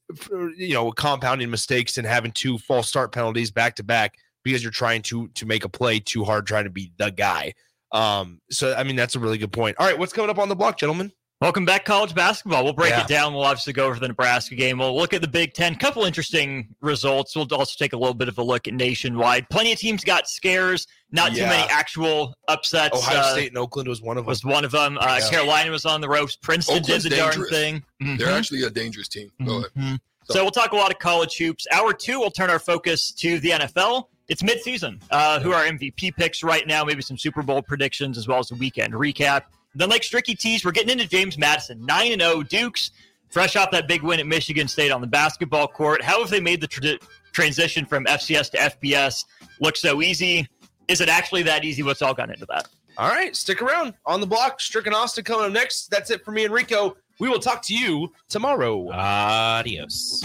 you 0.56 0.74
know 0.74 0.90
compounding 0.92 1.50
mistakes 1.50 1.98
and 1.98 2.06
having 2.06 2.32
two 2.32 2.58
false 2.58 2.88
start 2.88 3.12
penalties 3.12 3.50
back 3.50 3.76
to 3.76 3.82
back 3.84 4.14
because 4.42 4.62
you're 4.62 4.72
trying 4.72 5.02
to 5.02 5.28
to 5.28 5.44
make 5.46 5.64
a 5.64 5.68
play 5.68 6.00
too 6.00 6.24
hard, 6.24 6.46
trying 6.46 6.64
to 6.64 6.70
be 6.70 6.92
the 6.96 7.10
guy. 7.10 7.52
Um, 7.92 8.40
so 8.50 8.74
I 8.74 8.82
mean 8.84 8.96
that's 8.96 9.14
a 9.16 9.18
really 9.20 9.38
good 9.38 9.52
point. 9.52 9.76
All 9.78 9.86
right, 9.86 9.98
what's 9.98 10.12
coming 10.12 10.30
up 10.30 10.38
on 10.38 10.48
the 10.48 10.56
block, 10.56 10.78
gentlemen? 10.78 11.12
Welcome 11.42 11.66
back, 11.66 11.84
college 11.84 12.14
basketball. 12.14 12.64
We'll 12.64 12.72
break 12.72 12.92
Yeah. 12.92 13.02
it 13.02 13.08
down. 13.08 13.34
We'll 13.34 13.42
obviously 13.44 13.74
go 13.74 13.86
over 13.86 14.00
the 14.00 14.08
Nebraska 14.08 14.54
game. 14.54 14.78
We'll 14.78 14.96
look 14.96 15.12
at 15.12 15.20
the 15.20 15.28
Big 15.28 15.52
Ten. 15.52 15.74
Couple 15.74 16.02
interesting 16.06 16.74
results. 16.80 17.36
We'll 17.36 17.46
also 17.52 17.74
take 17.78 17.92
a 17.92 17.96
little 17.98 18.14
bit 18.14 18.28
of 18.28 18.38
a 18.38 18.42
look 18.42 18.66
at 18.66 18.72
nationwide. 18.72 19.50
Plenty 19.50 19.70
of 19.72 19.78
teams 19.78 20.02
got 20.02 20.30
scares. 20.30 20.86
Not 21.12 21.34
too 21.34 21.42
many 21.42 21.68
actual 21.70 22.34
upsets. 22.48 22.96
Ohio 22.96 23.18
Uh, 23.18 23.32
State 23.34 23.48
and 23.48 23.58
Oakland 23.58 23.86
was 23.86 24.00
one 24.00 24.16
of 24.16 24.24
them. 24.24 24.28
was 24.30 24.46
one 24.46 24.64
of 24.64 24.70
them. 24.70 24.96
Uh, 24.96 25.18
Yeah. 25.20 25.28
Carolina 25.28 25.70
was 25.70 25.84
on 25.84 26.00
the 26.00 26.08
ropes. 26.08 26.36
Princeton 26.36 26.78
Oakland's 26.78 27.04
did 27.04 27.12
the 27.12 27.16
darn 27.16 27.30
dangerous. 27.32 27.50
thing. 27.50 27.84
They're 28.00 28.28
Mhm. 28.28 28.38
actually 28.38 28.62
a 28.62 28.70
dangerous 28.70 29.06
team. 29.08 29.30
Go 29.44 29.58
ahead. 29.58 29.70
Mhm. 29.76 30.00
So 30.30 30.42
we'll 30.42 30.50
talk 30.50 30.72
a 30.72 30.76
lot 30.76 30.90
of 30.90 30.98
college 30.98 31.36
hoops. 31.36 31.66
Hour 31.70 31.92
two, 31.92 32.18
we'll 32.18 32.30
turn 32.30 32.48
our 32.48 32.58
focus 32.58 33.10
to 33.12 33.40
the 33.40 33.52
NFL. 33.52 34.08
It's 34.28 34.42
midseason. 34.42 35.02
Uh, 35.10 35.38
who 35.40 35.52
are 35.52 35.64
MVP 35.66 36.10
picks 36.12 36.42
right 36.42 36.66
now? 36.66 36.82
Maybe 36.82 37.02
some 37.02 37.18
Super 37.18 37.42
Bowl 37.42 37.60
predictions 37.60 38.16
as 38.16 38.26
well 38.26 38.38
as 38.38 38.50
a 38.50 38.54
weekend 38.54 38.94
recap. 38.94 39.42
Then, 39.76 39.90
like 39.90 40.02
Stricky 40.02 40.38
tease, 40.38 40.64
we're 40.64 40.72
getting 40.72 40.90
into 40.90 41.06
James 41.06 41.36
Madison, 41.36 41.84
nine 41.84 42.12
and 42.12 42.22
zero 42.22 42.42
Dukes, 42.42 42.92
fresh 43.28 43.56
off 43.56 43.70
that 43.72 43.86
big 43.86 44.02
win 44.02 44.18
at 44.18 44.26
Michigan 44.26 44.68
State 44.68 44.90
on 44.90 45.02
the 45.02 45.06
basketball 45.06 45.68
court. 45.68 46.02
How 46.02 46.20
have 46.20 46.30
they 46.30 46.40
made 46.40 46.62
the 46.62 46.66
tra- 46.66 46.98
transition 47.32 47.84
from 47.84 48.06
FCS 48.06 48.50
to 48.52 48.56
FBS 48.56 49.26
look 49.60 49.76
so 49.76 50.00
easy? 50.00 50.48
Is 50.88 51.02
it 51.02 51.10
actually 51.10 51.42
that 51.42 51.62
easy? 51.64 51.82
What's 51.82 52.00
all 52.00 52.14
gone 52.14 52.30
into 52.30 52.46
that? 52.46 52.68
All 52.96 53.10
right, 53.10 53.36
stick 53.36 53.60
around 53.60 53.92
on 54.06 54.20
the 54.20 54.26
block. 54.26 54.60
Stricken 54.60 54.94
Austin 54.94 55.24
coming 55.24 55.46
up 55.46 55.52
next. 55.52 55.90
That's 55.90 56.10
it 56.10 56.24
for 56.24 56.30
me 56.30 56.46
and 56.46 56.54
Rico. 56.54 56.96
We 57.20 57.28
will 57.28 57.40
talk 57.40 57.60
to 57.62 57.74
you 57.74 58.12
tomorrow. 58.30 58.90
Adios. 58.90 60.24